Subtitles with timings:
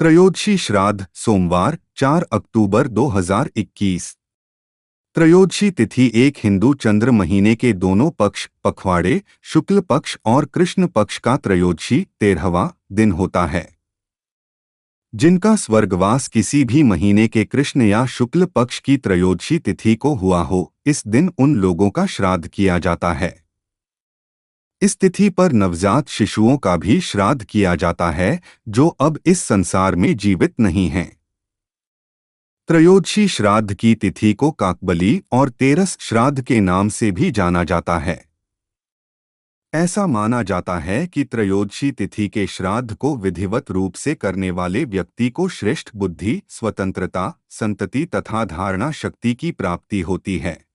[0.00, 4.16] त्रयोदशी श्राद्ध, सोमवार 4 अक्टूबर 2021
[5.14, 11.18] त्रयोदशी तिथि एक हिंदू चंद्र महीने के दोनों पक्ष, पखवाड़े, शुक्ल पक्ष और कृष्ण पक्ष
[11.18, 13.76] का त्रयोदशी, तेरहवा दिन होता है।
[15.14, 20.42] जिनका स्वर्गवास किसी भी महीने के कृष्ण या शुक्ल पक्ष की त्रयोदशी तिथि को हुआ
[20.42, 23.49] हो, इस दिन उन लोगों का श्राद्ध किया जाता है।
[24.82, 29.94] इस तिथि पर नवजात शिशुओं का भी श्राद्ध किया जाता है, जो अब इस संसार
[29.94, 31.20] में जीवित नहीं हैं।
[32.68, 37.98] त्रयोदशी श्राद्ध की तिथि को काकबली और तेरस श्राद्ध के नाम से भी जाना जाता
[37.98, 38.24] है।
[39.74, 44.84] ऐसा माना जाता है कि त्रयोदशी तिथि के श्राद्ध को विधिवत रूप से करने वाले
[44.84, 50.69] व्यक्ति को श्रेष्ठ बुद्धि, स्वतंत्रता, संतति तथा धारणा शक्ति की प्राप्ति होती है।